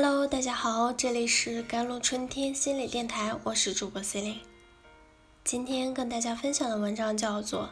[0.00, 4.38] Hello，大家好，这里是甘露春天心理电台，我是主播 Celine。
[5.42, 7.70] 今天跟大家分享的文章叫做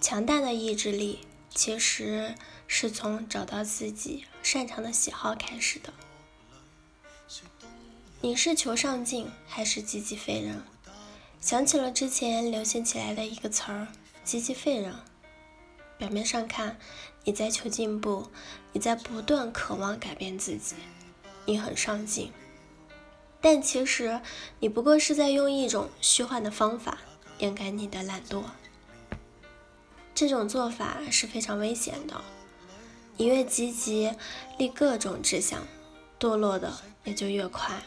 [0.04, 2.34] 《强大的意志力其实
[2.66, 5.94] 是从找到自己擅长的喜好开始的》。
[8.20, 10.62] 你是求上进还是积极废人？
[11.40, 13.88] 想起了之前流行起来的一个词儿
[14.22, 14.94] “积极废人”。
[15.96, 16.76] 表面上看，
[17.24, 18.30] 你在求进步，
[18.74, 20.74] 你在不断渴望改变自己。
[21.44, 22.32] 你很上进，
[23.40, 24.20] 但其实
[24.60, 26.98] 你不过是在用一种虚幻的方法
[27.38, 28.42] 掩盖你的懒惰。
[30.14, 32.20] 这种做法是非常危险的。
[33.16, 34.12] 你越积极，
[34.58, 35.66] 立各种志向，
[36.20, 36.72] 堕落的
[37.04, 37.82] 也就越快。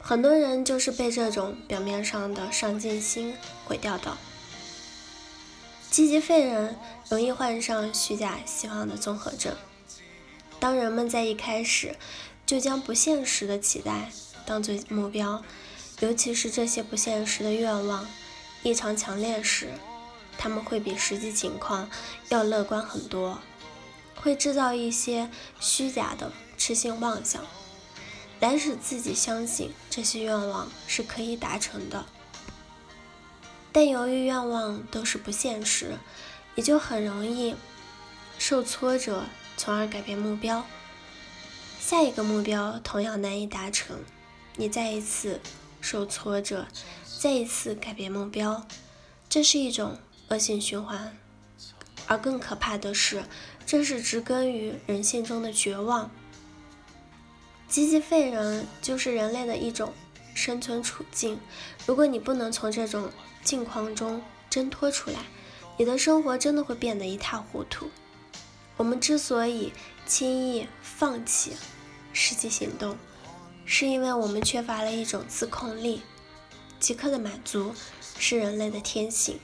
[0.00, 4.16] 很多人就是被这种表面上的上进心毁掉的。
[5.90, 6.76] 积极废人
[7.08, 9.54] 容易患上虚假希望的综合症。
[10.64, 11.94] 当人们在一开始
[12.46, 14.10] 就将不现实的期待
[14.46, 15.44] 当做目标，
[16.00, 18.08] 尤其是这些不现实的愿望
[18.62, 19.68] 异常强烈时，
[20.38, 21.90] 他们会比实际情况
[22.30, 23.40] 要乐观很多，
[24.16, 25.28] 会制造一些
[25.60, 27.44] 虚假的痴心妄想，
[28.40, 32.06] 来使自己相信这些愿望是可以达成的。
[33.70, 35.98] 但由于愿望都是不现实，
[36.54, 37.54] 也就很容易
[38.38, 39.24] 受挫折。
[39.56, 40.64] 从而改变目标，
[41.80, 43.98] 下一个目标同样难以达成，
[44.56, 45.40] 你再一次
[45.80, 46.66] 受挫折，
[47.20, 48.66] 再一次改变目标，
[49.28, 51.16] 这是一种恶性循环。
[52.06, 53.24] 而更可怕的是，
[53.64, 56.10] 这是植根于人性中的绝望。
[57.66, 59.94] 积极废人就是人类的一种
[60.34, 61.40] 生存处境。
[61.86, 63.10] 如果你不能从这种
[63.42, 65.20] 境况中挣脱出来，
[65.78, 67.90] 你的生活真的会变得一塌糊涂。
[68.76, 69.72] 我们之所以
[70.06, 71.56] 轻易放弃
[72.12, 72.96] 实际行动，
[73.64, 76.02] 是因为我们缺乏了一种自控力。
[76.80, 77.74] 即刻的满足
[78.18, 79.38] 是人类的天性。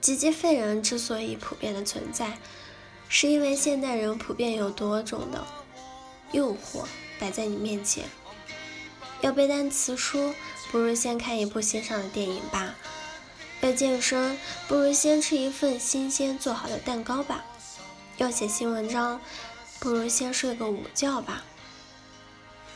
[0.00, 2.36] 积极废人之所以普遍的存在，
[3.08, 5.46] 是因为现代人普遍有多种的
[6.32, 6.84] 诱惑
[7.18, 8.04] 摆在你面前。
[9.20, 10.34] 要背单词书，
[10.72, 12.74] 不如先看一部欣赏的电影吧；
[13.60, 17.44] 要健身，不如先吃一份新鲜做好的蛋糕吧。
[18.22, 19.20] 要写新文章，
[19.80, 21.42] 不如先睡个午觉吧。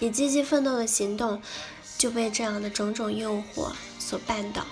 [0.01, 1.41] 你积极奋斗的行动
[1.97, 3.71] 就被这样的种种诱惑
[4.01, 4.67] 所绊倒，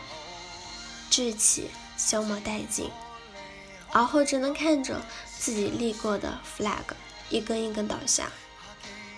[1.08, 2.90] 志气消磨殆尽，
[3.92, 5.00] 而后只能看着
[5.38, 6.82] 自己立过的 flag
[7.30, 8.32] 一根一根倒下。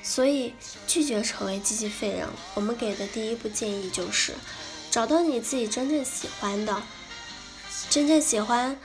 [0.02, 0.52] 所以，
[0.86, 4.34] 拒绝成为积极废人，我们给的第一步建议就是
[4.90, 6.82] 找到你自己真正喜欢的。
[7.88, 8.78] 真正喜欢，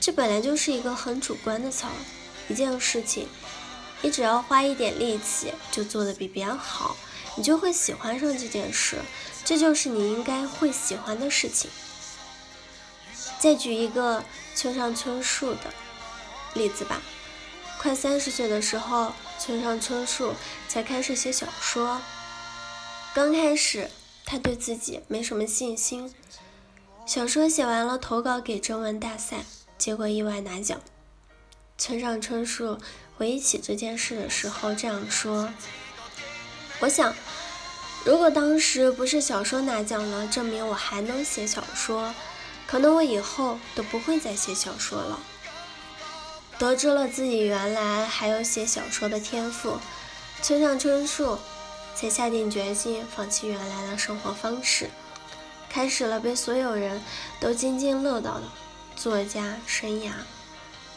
[0.00, 1.90] 这本来就是一个很主观的词儿。
[2.48, 3.28] 一件事情，
[4.00, 6.96] 你只要花一点力气就做得比别人好，
[7.36, 8.96] 你就会喜欢上这件事，
[9.44, 11.70] 这就是你应该会喜欢的事情。
[13.38, 15.74] 再举一个村上春树的
[16.54, 17.02] 例子吧，
[17.78, 20.32] 快三十岁的时候，村上春树
[20.66, 22.00] 才开始写小说。
[23.14, 23.90] 刚开始，
[24.24, 26.14] 他对自己没什么信心，
[27.04, 29.44] 小说写完了投稿给征文大赛，
[29.78, 30.80] 结果意外拿奖。
[31.78, 32.78] 村上春树
[33.16, 35.48] 回忆起这件事的时候这样说
[36.80, 37.14] ：“我想，
[38.04, 42.12] 如果当时不是小说拿奖了，证明我还能写小说，
[42.66, 45.20] 可能我以后都不会再写小说了。”
[46.58, 49.78] 得知了自己原来还有写小说的天赋，
[50.42, 51.38] 村上春树
[51.94, 54.90] 才下定决心放弃原来的生活方式，
[55.70, 57.00] 开始了被所有人
[57.38, 58.42] 都津津乐道的
[58.98, 60.10] 作家生涯。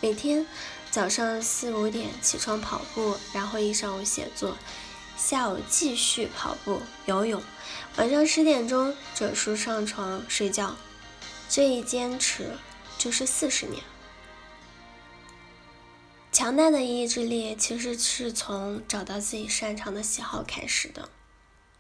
[0.02, 0.44] 每天
[0.90, 4.58] 早上四五点起床跑步，然后一上午写作，
[5.16, 7.40] 下午继续跑步、游泳，
[7.98, 10.76] 晚上十点钟准时上床睡觉。
[11.48, 12.58] 这一坚持
[12.98, 13.84] 就是四十年。
[16.32, 21.08] 强大的意志力其实是从找到自己擅长的喜好开始的。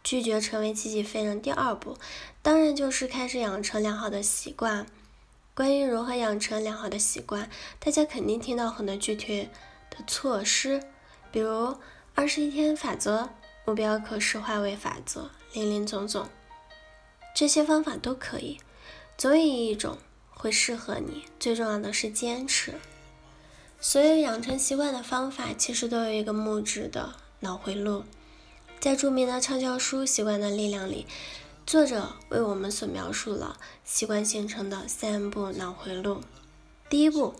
[0.03, 1.97] 拒绝成为积极废人，第二步
[2.43, 4.85] 当然就是开始养成良好的习惯。
[5.61, 7.47] 关于如何养成良好的习惯，
[7.79, 9.47] 大家肯定听到很多具体
[9.91, 10.81] 的措施，
[11.31, 11.77] 比如
[12.15, 13.29] 二十一天法则、
[13.63, 16.27] 目标可视化为法则，林林总总，
[17.35, 18.57] 这些方法都可以，
[19.19, 19.99] 总有一种
[20.31, 21.25] 会适合你。
[21.39, 22.73] 最重要的是坚持。
[23.79, 28.03] 所有养成习惯的方法其实都有一个木质的脑回路，
[28.79, 31.05] 在著名的畅销书《习惯的力量》里。
[31.65, 36.21] 作者为我们所描述了习惯形成的三步脑回路。
[36.89, 37.33] 第一步，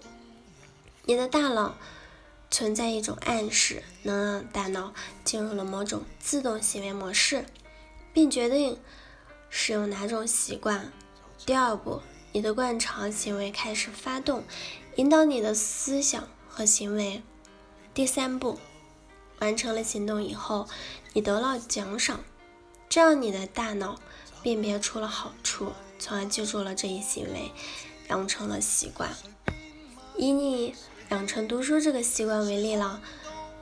[1.04, 1.76] 你的大脑
[2.50, 4.94] 存在一种暗示，能让大脑
[5.26, 7.46] 进入了某种自动行为模式，
[8.14, 8.78] 并决定
[9.50, 10.92] 使用哪种习惯。
[11.46, 12.02] 第二步，
[12.32, 14.44] 你的惯常行为开始发动，
[14.96, 17.22] 引导你的思想和行为。
[17.94, 18.58] 第三步，
[19.40, 20.70] 完成了行动以后，
[21.12, 22.24] 你得到奖赏，
[22.92, 23.98] 这样你的大脑
[24.44, 27.50] 辨别出了好处，从而记住了这一行为，
[28.10, 29.10] 养成了习惯。
[30.18, 30.76] 以你。
[31.10, 33.02] 养成读书这个习惯为例了，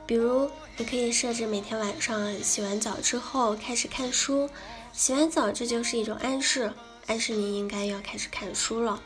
[0.06, 4.48] 比如你可以设置每天晚上洗完澡之后开始看书，
[4.92, 6.72] 洗完澡这就是一种暗示，
[7.08, 9.02] 暗示你应该要开始看书了。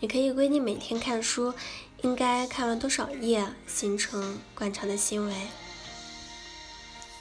[0.00, 1.54] 你可以规定每天看书
[2.02, 5.32] 应该看完多少页，形成惯常的行为。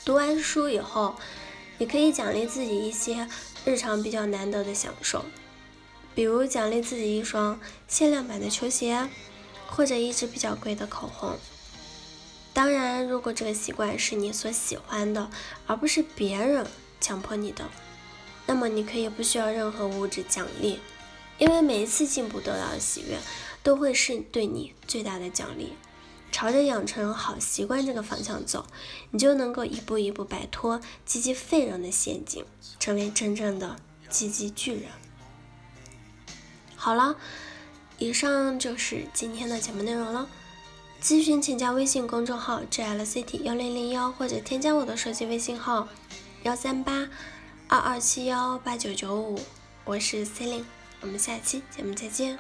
[0.04, 1.14] 读完书以后，
[1.78, 3.28] 你可以奖励自己一些
[3.66, 5.26] 日常比较难得的享受，
[6.14, 9.10] 比如奖励自己一双限量版的球鞋。
[9.68, 11.38] 或者一支比较贵的口红。
[12.54, 15.30] 当然，如果这个习惯是你所喜欢的，
[15.66, 16.66] 而不是别人
[17.02, 17.68] 强迫你的，
[18.46, 20.80] 那么你可以不需要任何物质奖励，
[21.40, 23.18] 因为每一次进步得到的喜悦，
[23.64, 25.74] 都会是对你最大的奖励。
[26.36, 28.66] 朝着养成好习惯这个方向走，
[29.12, 32.44] 你就能够一步一步摆脱积极废人的陷阱，
[32.78, 33.78] 成为真正的
[34.10, 34.90] 积极巨人。
[36.76, 37.16] 好了。
[37.98, 40.28] 以上就是今天的节目内容了。
[41.02, 45.88] 咨询请加微信公众号 jlct 幺零零幺，或者添加我的手机微信号
[46.44, 47.08] 幺三八
[47.70, 49.40] 二二七幺八九九五。
[49.86, 50.66] 我是 c e l i n e
[51.00, 52.38] 我们下期节目再见。